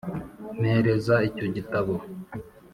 -mpereza 0.59 1.15
icyo 1.29 1.47
gitabo. 1.55 1.93